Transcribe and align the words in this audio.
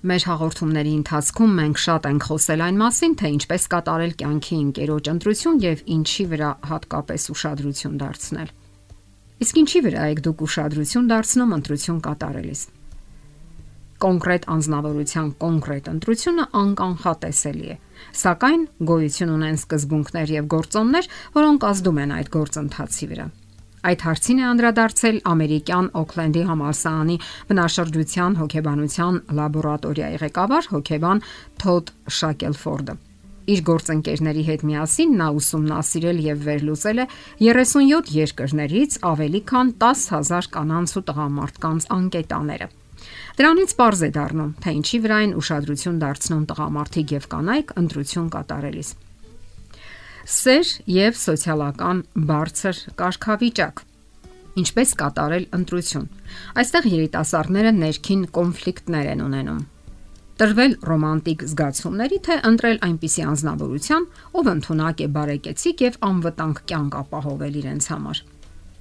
Մեր 0.00 0.24
հաղորդումների 0.24 0.92
ընթացքում 0.96 1.50
մենք 1.58 1.80
շատ 1.80 2.06
ենք 2.08 2.26
խոսել 2.30 2.62
այն 2.64 2.76
մասին, 2.80 3.14
թե 3.20 3.30
ինչպես 3.36 3.64
կատարել 3.74 4.12
կյանքի 4.22 4.56
ընկերոջ 4.60 5.10
ընտրություն 5.12 5.58
եւ 5.60 5.82
ինչի 5.94 6.24
վրա 6.30 6.52
հատկապես 6.70 7.26
ուշադրություն 7.34 7.98
դարձնել։ 8.00 8.52
Իսկ 9.44 9.60
ինչի 9.60 9.82
վրա 9.84 10.06
եք 10.14 10.22
դուք 10.24 10.44
ուշադրություն 10.46 11.10
դարձնում 11.10 11.52
ընտրություն 11.58 12.00
կատարելիս։ 12.08 12.62
Կոնկրետ 14.00 14.48
անznավորության 14.56 15.28
կոնկրետ 15.44 15.92
ընտրությունը 15.92 16.48
անկանխատեսելի 16.64 17.68
է, 17.68 17.76
սակայն 18.24 18.64
գոյություն 18.88 19.34
ունեն 19.36 19.60
սկզբունքներ 19.60 20.34
եւ 20.40 20.50
գործոններ, 20.56 21.12
որոնք 21.36 21.68
ազդում 21.74 22.02
են 22.08 22.16
այդ 22.16 22.32
գործընթացի 22.40 23.12
վրա։ 23.12 23.28
Այդ 23.80 24.02
հարցին 24.04 24.40
է 24.40 24.44
անդրադարձել 24.44 25.18
ամերիկյան 25.30 25.86
Օքլենդի 25.96 26.40
համալսարանի 26.50 27.14
բնաշրջության 27.50 28.34
հոգեբանության 28.40 29.20
լաբորատորիայի 29.38 30.18
ղեկավար 30.20 30.68
հոգեբան 30.72 31.22
Թոդ 31.64 31.92
Շակելֆորդը։ 32.18 32.96
Իր 33.50 33.62
գործընկերների 33.70 34.44
հետ 34.50 34.64
միասին 34.68 35.16
նա 35.16 35.28
ուսումնասիրել 35.40 36.20
եւ 36.28 36.44
վերլուծել 36.50 37.00
է 37.00 37.06
37 37.48 38.12
երկրներից 38.20 39.00
ավելի 39.10 39.40
քան 39.48 39.72
10000 39.80 40.52
կանանց 40.60 40.96
ու 41.00 41.04
տղամարդկանց 41.08 41.90
անկետաները։ 41.96 42.70
Դրանից 43.40 43.70
པարզ 43.80 44.00
է 44.04 44.10
դառնում, 44.20 44.56
թե 44.60 44.74
ինչի 44.76 44.98
վրա 45.06 45.18
են 45.24 45.36
ուշադրություն 45.40 46.00
դարձնում 46.04 46.48
տղամարդիկ 46.52 47.14
եւ 47.16 47.30
կանայք 47.32 47.72
ընտրություն 47.80 48.34
կատարելիս 48.36 48.90
սեր 50.28 50.70
եւ 50.90 51.18
սոցիալական 51.20 52.02
բարձր 52.30 52.80
կարգավիճակ։ 53.00 53.84
Ինչպես 54.60 54.94
կատարել 55.00 55.44
ընտրություն։ 55.56 56.08
Այստեղ 56.60 56.88
երիտասարդները 56.90 57.72
ներքին 57.80 58.24
կոնֆլիկտներ 58.34 59.10
են 59.14 59.22
ունենում։ 59.26 59.60
Տրվել 60.40 60.74
ռոմանտիկ 60.88 61.42
զգացումների, 61.52 62.18
թե 62.26 62.36
ընտրել 62.48 62.78
այնպիսի 62.86 63.24
անznավորության, 63.30 64.06
ով 64.40 64.46
ընդունակ 64.54 65.02
է 65.04 65.08
բարեկեցիկ 65.16 65.82
եւ 65.84 65.98
անվտանգ 66.10 66.62
կյանք 66.70 66.96
ապահովել 67.00 67.58
իրենց 67.60 67.88
համար։ 67.92 68.22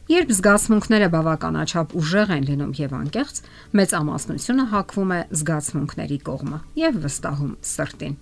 Երբ 0.10 0.32
զգացմունքները 0.40 1.10
բավականաչափ 1.14 1.92
ուժեղ 2.00 2.32
են 2.34 2.48
լինում 2.48 2.72
եւ 2.80 2.96
անկեղծ, 3.00 3.44
մեծ 3.78 3.92
ամասնությունը 4.00 4.66
հակվում 4.72 5.12
է 5.14 5.20
զգացմունքների 5.44 6.18
կողմը 6.32 6.64
եւ 6.80 6.98
վստահում 7.04 7.54
սրտին։ 7.76 8.16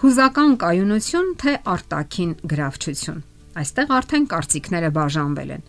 Հուզական 0.00 0.54
կայունություն 0.56 1.26
թե 1.40 1.52
արտաքին 1.68 2.30
գրավչություն։ 2.48 3.16
Այստեղ 3.60 3.90
արդեն 3.96 4.28
կարծիքները 4.30 4.88
բաժանվել 4.96 5.50
են։ 5.56 5.64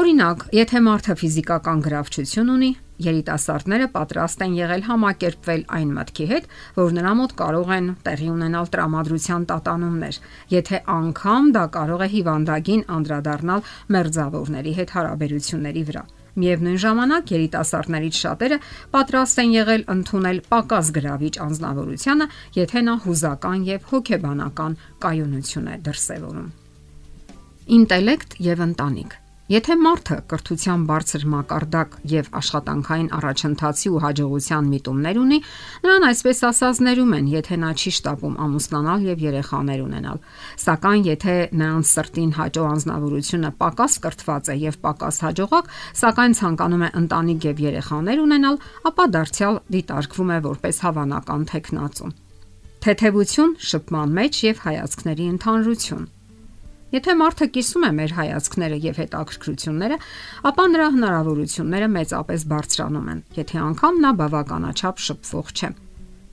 Օրինակ, 0.00 0.42
եթե 0.58 0.82
մարդը 0.84 1.14
ֆիզիկական 1.20 1.80
գրավչություն 1.86 2.50
ունի, 2.54 2.68
երիտասարդները 3.06 3.86
պատրաստ 3.94 4.44
են 4.44 4.58
եղել 4.58 4.84
համակերպվել 4.90 5.64
այն 5.78 5.94
մտքի 5.96 6.26
հետ, 6.34 6.50
որ 6.76 6.92
նրա 6.98 7.14
մոտ 7.22 7.34
կարող 7.40 7.72
են 7.78 7.88
տեղի 8.04 8.28
ունենալ 8.34 8.68
տրամադրության 8.74 9.48
տատանումներ, 9.54 10.20
եթե 10.52 10.82
անգամ 10.98 11.48
դա 11.56 11.64
կարող 11.78 12.04
է 12.04 12.10
հիվանդագին 12.18 12.84
անդրադառնալ 12.98 13.64
մերձավորների 13.96 14.76
հետ 14.82 14.94
հարաբերությունների 14.98 15.86
վրա։ 15.88 16.04
Միևնույն 16.34 16.78
ժամանակ 16.84 17.32
երիտասարդներից 17.34 18.20
շատերը 18.24 18.58
պատրաստ 18.94 19.42
են 19.44 19.52
եղել 19.54 19.84
ընդունել 19.94 20.40
պակաս 20.50 20.92
գրավիչ 20.98 21.34
անznավորությունը, 21.46 22.28
եթե 22.58 22.84
նա 22.90 22.94
հուզական 23.06 23.66
եւ 23.70 23.90
հոգեբանական 23.94 24.78
կայունություն 25.04 25.68
է 25.74 25.76
դրսևորում։ 25.88 26.48
Ինտելեկտ 27.78 28.40
եւ 28.44 28.66
ընտանիք 28.68 29.20
Եթե 29.44 29.74
մարդը 29.76 30.16
կրթության 30.32 30.84
բարձր 30.88 31.24
մակարդակ 31.28 31.96
եւ 32.08 32.28
աշխատանքային 32.38 33.10
առաջընթացի 33.12 33.90
ու 33.92 33.98
հաջողության 34.04 34.70
միտումներ 34.72 35.20
ունի, 35.20 35.38
նրան 35.84 36.06
այսպես 36.08 36.40
ասած 36.48 36.80
ներում 36.86 37.12
են, 37.18 37.28
եթե 37.34 37.58
նա 37.60 37.72
չի 37.76 37.92
շտապում 37.98 38.38
ամուսնանալ 38.46 39.04
եւ 39.04 39.26
երեխաներ 39.26 39.82
ունենալ։ 39.84 40.22
Սակայն 40.64 41.04
եթե 41.10 41.36
նրանց 41.60 41.92
սրտին 41.92 42.32
հաջող 42.40 42.70
անznավորությունը 42.72 43.52
պակաս 43.60 43.98
կրթված 44.08 44.48
է 44.48 44.58
եւ 44.64 44.80
պակաս 44.88 45.20
հաջողակ, 45.28 45.70
սակայն 46.00 46.38
ցանկանում 46.40 46.88
է 46.88 46.90
ընտանիք 47.04 47.48
եւ 47.52 47.64
երեխաներ 47.68 48.24
ունենալ, 48.24 48.60
ապա 48.88 49.08
դարձյալ 49.12 49.62
դիտարկվում 49.76 50.32
է 50.32 50.42
որպես 50.48 50.82
հավանական 50.88 51.48
տեխնացու։ 51.52 52.12
Թեթևություն, 52.84 53.56
շփման 53.60 54.18
մեջ 54.24 54.44
եւ 54.48 54.64
հայացքների 54.64 55.32
ընդհանրություն 55.36 56.13
Եթե 56.92 57.14
մարդը 57.18 57.46
կիսում 57.54 57.84
է 57.88 57.90
մեր 57.96 58.12
հայացքները 58.18 58.76
եւ 58.84 58.98
հետաքրքրությունները, 59.02 59.96
ապա 60.50 60.64
նրա 60.74 60.88
հնարավորությունները 60.94 61.88
մեծապես 61.94 62.44
բարձրանում 62.52 63.08
են, 63.14 63.22
եթե 63.38 63.56
անգամ 63.64 63.98
նա 64.04 64.10
բավականաչափ 64.20 65.02
շփվող 65.06 65.50
չէ։ 65.54 65.70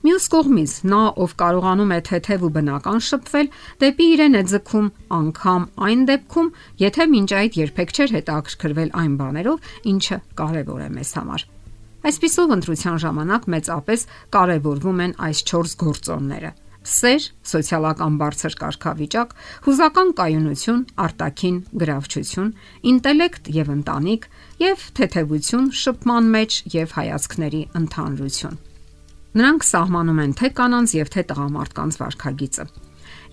Մյուս 0.02 0.24
կողմից, 0.34 0.72
նա, 0.90 1.00
ով 1.22 1.34
կարողանում 1.38 1.92
է 1.94 1.98
թեթև 2.08 2.44
ու 2.46 2.52
բնական 2.56 3.02
շփվել, 3.06 3.50
դեպի 3.82 4.06
իրեն 4.12 4.34
է 4.34 4.42
ձգում 4.52 4.88
անգամ 5.18 5.66
այն 5.88 6.00
դեպքում, 6.10 6.48
եթե 6.82 7.06
մինչ 7.12 7.30
այդ 7.38 7.58
երբեք 7.62 7.94
չէր 7.94 8.14
հետաքրքրվել 8.18 8.90
այն 9.02 9.14
բաներով, 9.22 9.70
ինչը 9.92 10.18
կարևոր 10.42 10.82
է 10.82 10.88
մեզ 10.98 11.12
համար։ 11.22 11.46
Այսպիսով 12.02 12.54
ընտրության 12.58 12.98
ժամանակ 13.06 13.46
մեծապես 13.54 14.06
կարևորվում 14.34 15.02
են 15.06 15.16
այս 15.22 15.46
4 15.54 15.76
գործոնները 15.86 16.50
սեր, 16.88 17.24
սոցիալական 17.46 18.18
բարձր 18.20 18.54
կարգավիճակ, 18.62 19.34
հուզական 19.66 20.12
կայունություն, 20.18 20.82
արտաքին 21.06 21.56
գրավչություն, 21.82 22.52
ինտելեկտ 22.92 23.50
եւ 23.56 23.72
ընտանիք 23.76 24.28
եւ 24.62 24.86
թեթեվություն 24.98 25.66
շփման 25.82 26.30
մեջ 26.36 26.60
եւ 26.76 26.94
հայացքների 26.98 27.62
ընդհանրություն։ 27.82 28.56
Նրանք 29.32 29.64
սահմանում 29.64 30.22
են 30.22 30.32
թե 30.38 30.48
կանանց 30.58 30.94
եւ 30.98 31.12
թե 31.12 31.22
տղամարդկանց 31.32 32.00
վարքագիծը։ 32.02 32.64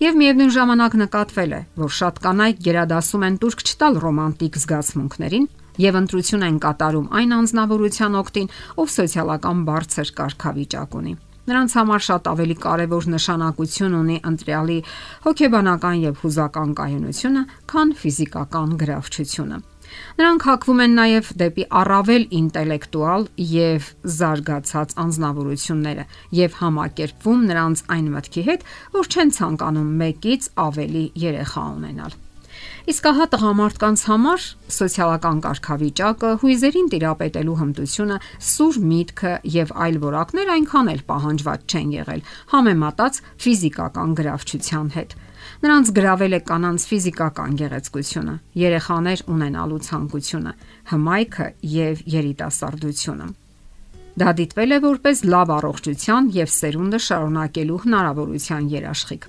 Եվ 0.00 0.14
միևնույն 0.16 0.52
ժամանակ 0.54 0.94
նկատվել 1.00 1.50
է, 1.52 1.60
որ 1.76 1.90
շատ 2.00 2.20
կանայք 2.24 2.62
գերադասում 2.64 3.24
են 3.28 3.36
турք 3.42 3.64
չտալ 3.68 3.98
ռոմանտիկ 4.00 4.60
զգացմունքներին 4.64 5.48
եւ 5.80 5.98
ընտրություն 6.00 6.46
են 6.48 6.60
կատարում 6.64 7.10
այն 7.20 7.34
անznավորության 7.36 8.16
օկտին, 8.20 8.48
ով 8.80 8.94
սոցիալական 8.96 9.64
բարձր 9.68 10.12
կարգավիճակ 10.20 10.96
ունի։ 11.00 11.14
Նրանց 11.50 11.72
համար 11.80 12.02
շատ 12.06 12.28
ավելի 12.30 12.56
կարևոր 12.62 13.06
նշանակություն 13.10 13.96
ունի 14.00 14.16
ընտրյալի 14.30 14.78
հոգեբանական 15.26 15.96
եւ 16.04 16.22
հուզական 16.22 16.76
կայունությունը, 16.78 17.42
քան 17.74 17.92
ֆիզիկական 18.00 18.78
գրավչությունը։ 18.84 19.58
Նրանք 20.20 20.46
հակվում 20.46 20.82
են 20.84 20.96
նաև 21.00 21.30
դեպի 21.40 21.64
առավել 21.80 22.26
ինտելեկտուալ 22.40 23.26
եւ 23.50 23.90
զարգացած 24.20 24.96
անznավորությունները 25.04 26.08
եւ 26.38 26.58
համակերպվում 26.62 27.44
նրանց 27.50 27.84
այն 27.98 28.10
մտքի 28.14 28.48
հետ, 28.50 28.66
որ 28.96 29.10
չեն 29.10 29.36
ցանկանում 29.40 29.94
մեկից 30.04 30.50
ավելի 30.70 31.06
երեխա 31.26 31.64
ունենալ։ 31.80 32.20
Իսկ 32.88 33.06
ահա 33.10 33.24
տղամարդկանց 33.34 34.02
համար 34.08 34.44
սոցիալական 34.72 35.40
կարգավիճակը, 35.44 36.30
հույզերին 36.40 36.86
տիրապետելու 36.94 37.56
հմտությունը, 37.60 38.16
սուր 38.50 38.78
միտքը 38.90 39.32
եւ 39.54 39.74
այլ 39.84 39.98
որակներ 40.04 40.52
այնքան 40.54 40.88
էլ 40.94 41.02
պահանջված 41.10 41.66
չեն 41.68 41.90
եղել 41.96 42.22
համեմատած 42.54 43.20
ֆիզիկական 43.44 44.14
գրավչության 44.20 44.88
հետ։ 44.96 45.12
Նրանց 45.60 45.92
գրավել 45.96 46.36
է 46.36 46.40
կանանց 46.48 46.86
ֆիզիկական 46.90 47.58
գեղեցկությունը, 47.60 48.34
երեխաներ 48.60 49.24
ունենալու 49.34 49.80
ցանկությունը, 49.90 50.52
հմայքը 50.92 51.48
եւ 51.74 52.02
երիտասարդությունը։ 52.16 53.28
Դա 54.20 54.32
դիտվել 54.40 54.72
է 54.76 54.78
որպես 54.84 55.22
լավ 55.32 55.52
առողջության 55.56 56.32
եւ 56.36 56.54
սերունդը 56.60 57.02
շարունակելու 57.08 57.82
հնարավորության 57.84 58.72
երաշխիք։ 58.80 59.28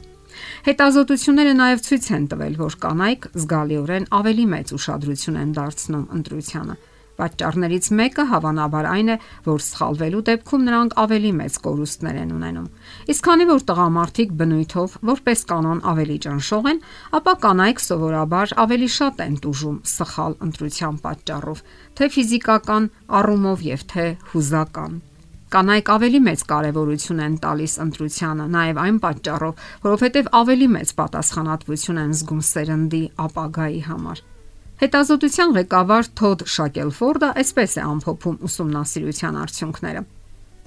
Հետազոտությունները 0.68 1.58
նաև 1.62 1.84
ցույց 1.88 2.08
են 2.18 2.30
տվել, 2.32 2.56
որ 2.62 2.78
կանայք 2.86 3.28
զգալիորեն 3.42 4.08
ավելի 4.22 4.46
մեծ 4.56 4.74
ուշադրություն 4.78 5.42
են 5.42 5.52
դարձնում 5.58 6.08
ընտրությանը։ 6.22 6.78
Պատճառներից 7.22 7.88
մեկը 8.00 8.24
հավանաբար 8.32 8.88
այն 8.92 9.10
է, 9.14 9.18
որ 9.46 9.64
սխալվելու 9.66 10.22
դեպքում 10.30 10.64
նրանք 10.68 10.96
ավելի 11.04 11.32
մեծ 11.42 11.58
կորուստներ 11.66 12.18
են 12.22 12.32
ունենում։ 12.38 12.70
Իսկ 13.14 13.28
քանի 13.28 13.48
որ 13.52 13.62
տղամարդիկ 13.72 14.34
բնույթով 14.42 14.96
որպես 15.12 15.46
կանոն 15.52 15.84
ավելի 15.92 16.18
ճնշող 16.26 16.72
են, 16.72 16.82
ապա 17.20 17.36
կանայք 17.46 17.84
սովորաբար 17.86 18.56
ավելի 18.66 18.90
շատ 18.98 19.24
են 19.28 19.38
տուժում 19.46 19.78
սխալ 19.92 20.40
ընտրության 20.50 21.00
պատճառով, 21.06 21.64
թե 22.00 22.12
ֆիզիկական 22.18 22.92
առումով 23.22 23.66
եւ 23.70 23.88
թե 23.94 24.10
հուզական։ 24.34 25.02
Կանայք 25.52 25.90
ավելի 25.92 26.20
մեծ 26.24 26.42
կարևորություն 26.48 27.18
են 27.26 27.34
տալիս 27.44 27.74
ընտրությանը, 27.84 28.44
նաև 28.54 28.78
այն 28.82 29.00
պատճառով, 29.04 29.64
որովհետև 29.84 30.30
ավելի 30.40 30.68
մեծ 30.76 30.94
պատասխանատվություն 31.00 32.00
են 32.04 32.14
զգում 32.16 32.44
սերնդի 32.50 33.02
ապագայի 33.26 33.82
համար։ 33.88 34.22
Հետազոտության 34.82 35.52
ղեկավար 35.58 36.08
Թոդ 36.22 36.46
Շակելֆորդը 36.56 37.28
այսպես 37.42 37.76
է 37.76 37.84
ամփոփում 37.92 38.38
ուսումնասիրության 38.48 39.40
արդյունքները։ 39.42 40.04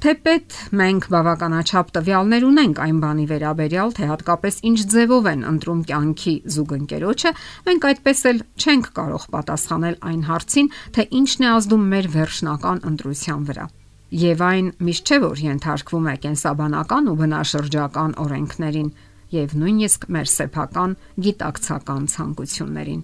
Թեպետ 0.05 0.57
մենք 0.77 1.07
բավականաչափ 1.15 1.93
տվյալներ 1.97 2.45
ունենք 2.45 2.81
այն 2.85 2.99
բանի 3.05 3.25
վերաբերյալ, 3.31 3.95
թե 3.97 4.09
հատկապես 4.11 4.59
ինչ 4.69 4.79
ձևով 4.95 5.29
են 5.33 5.47
ընտրում 5.49 5.81
կյանքի 5.89 6.35
զուգընկերոջը, 6.57 7.33
մենք 7.71 7.87
այդպես 7.89 8.21
էլ 8.35 8.43
չենք 8.61 8.91
կարող 9.01 9.25
պատասխանել 9.39 9.97
այն 10.13 10.21
հարցին, 10.29 10.69
թե 10.99 11.09
ինչն 11.25 11.49
է 11.49 11.51
ազդում 11.55 11.89
մեր 11.95 12.11
վերջնական 12.19 12.85
ընտրության 12.93 13.49
վրա։ 13.49 13.67
եւ 14.13 14.43
այն 14.45 14.67
միշտ 14.85 15.11
չէ 15.11 15.19
որ 15.25 15.41
ենթարկվում 15.45 16.07
է 16.13 16.15
կենսաբանական 16.25 17.09
ու 17.11 17.17
բնաշրջական 17.21 18.15
օրենքներին 18.25 18.91
եւ 19.35 19.55
նույնիսկ 19.59 20.07
մեր 20.15 20.29
սեփական 20.35 20.97
գիտակցական 21.25 22.05
ցանկություններին։ 22.15 23.01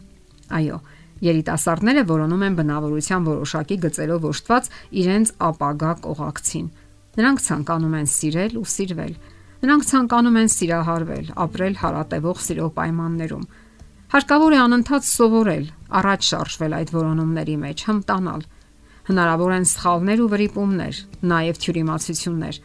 Այո, 0.60 0.78
երիտասարդները 1.24 2.04
որոնում 2.10 2.44
են 2.46 2.58
բնավորության 2.60 3.26
որոշակի 3.30 3.76
գծերով 3.84 4.28
ոշտված 4.30 4.70
իրենց 5.00 5.32
ապագա 5.50 5.92
կողակցին։ 6.06 6.70
Նրանք 7.20 7.42
ցանկանում 7.46 7.96
են 8.00 8.08
սիրել 8.14 8.54
ու 8.60 8.68
սիրվել։ 8.70 9.14
Նրանք 9.60 9.84
ցանկանում 9.90 10.38
են 10.40 10.48
սիրահարվել, 10.54 11.26
ապրել 11.44 11.74
հարատևող 11.80 12.38
սիրո 12.46 12.68
պայմաններում։ 12.76 13.44
Հարկավոր 14.10 14.54
է 14.56 14.58
անընդհատ 14.60 15.04
սովորել, 15.06 15.66
առաջ 16.00 16.30
շարժվել 16.30 16.72
այդ 16.80 16.92
որոնումների 16.96 17.56
մեջ, 17.60 17.84
հմտանալ։ 17.90 18.40
Հնարավոր 19.08 19.54
են 19.56 19.66
սխալներ 19.70 20.20
ու 20.20 20.28
վրիպումներ, 20.34 21.00
նաև 21.30 21.60
թյուրիմացություններ, 21.64 22.60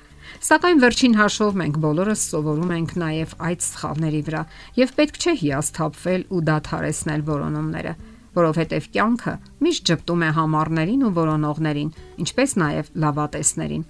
Սակայն 0.46 0.82
վերջին 0.82 1.16
հաշվով 1.20 1.58
մենք 1.62 1.78
բոլորս 1.84 2.22
սովորում 2.32 2.72
ենք 2.76 2.92
նաև 3.02 3.36
այդ 3.48 3.64
սխալների 3.66 4.22
վրա 4.28 4.42
եւ 4.80 4.94
պետք 4.98 5.20
չէ 5.22 5.34
հիասթափվել 5.42 6.26
ու 6.34 6.42
դադարեցնել 6.50 7.24
որոնումները, 7.30 7.94
որովհետեւ 8.36 8.88
կյանքը 8.96 9.34
միշտ 9.66 9.86
ճպտում 9.90 10.26
է 10.26 10.30
համառներին 10.40 11.06
ու 11.06 11.14
որոնողներին, 11.16 11.94
ինչպես 12.26 12.56
նաև 12.62 12.92
լավատեսներին։ 13.06 13.86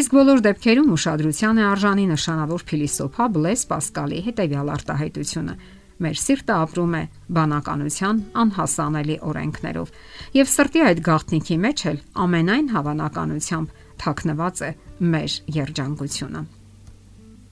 Իսկ 0.00 0.14
բոլոր 0.18 0.42
դեպքերում 0.46 0.94
ուշադրության 0.94 1.60
է 1.60 1.66
արժանի 1.70 2.06
նշանավոր 2.10 2.64
փիլիսոփա 2.70 3.26
Բլես 3.34 3.62
Պասկալի 3.70 4.22
հետևյալ 4.30 4.72
արտահայտությունը. 4.76 5.54
Մեր 6.00 6.20
սիրտը 6.20 6.54
ապրում 6.64 6.94
է 6.96 7.02
բանականության 7.36 8.22
անհասանելի 8.42 9.16
օրենքներով, 9.30 9.90
եւ 10.40 10.52
սրտի 10.54 10.84
այդ 10.90 11.02
գաղտնիքի 11.10 11.58
մեջ 11.64 11.84
էլ 11.90 11.98
ամենայն 12.24 12.70
հավանականությամբ 12.76 13.74
թաքնված 14.00 14.62
է 14.64 14.70
մեր 15.12 15.36
երջանկությունը։ 15.60 16.42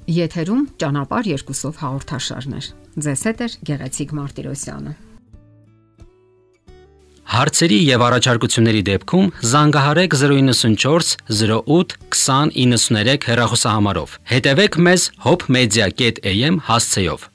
Եթերում 0.09 0.63
ճանապար 0.81 1.29
երկուսով 1.29 1.83
հաղորդաշարներ։ 1.85 2.71
Ձեզ 3.05 3.23
հետ 3.29 3.45
է 3.45 3.49
Գեղեցիկ 3.69 4.17
Մարտիրոսյանը։ 4.19 4.95
Հարցերի 7.29 7.79
եւ 7.85 8.03
առաջարկությունների 8.07 8.81
դեպքում 8.89 9.27
զանգահարեք 9.53 10.15
094 10.17 11.11
08 11.29 11.97
2093 12.17 13.29
հեռախոսահամարով։ 13.29 14.15
Հետևեք 14.33 14.79
մեզ 14.89 15.05
hopmedia.am 15.29 16.63
հասցեով։ 16.71 17.29